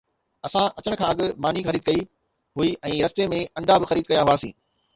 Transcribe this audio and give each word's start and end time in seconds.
اسان 0.45 0.67
اچڻ 0.77 0.93
کان 1.01 1.09
اڳ 1.11 1.19
ماني 1.43 1.61
خريد 1.67 1.83
ڪئي 1.89 1.99
هئي 2.57 2.73
۽ 2.91 2.97
رستي 3.07 3.31
۾ 3.37 3.45
انڊا 3.59 3.75
به 3.81 3.89
خريد 3.93 4.05
ڪيا 4.13 4.23
هئاسين 4.27 4.55